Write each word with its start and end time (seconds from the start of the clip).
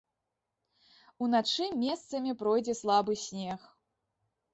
Уначы 1.25 1.67
месцамі 1.83 2.31
пройдзе 2.39 2.75
слабы 2.81 3.13
снег. 3.25 3.59